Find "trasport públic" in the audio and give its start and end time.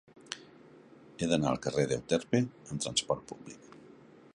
2.87-3.75